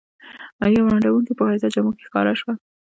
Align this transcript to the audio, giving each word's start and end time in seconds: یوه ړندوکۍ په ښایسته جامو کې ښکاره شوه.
یوه 0.75 0.89
ړندوکۍ 0.93 1.33
په 1.35 1.43
ښایسته 1.47 1.67
جامو 1.73 1.91
کې 1.97 2.03
ښکاره 2.07 2.33
شوه. 2.39 2.53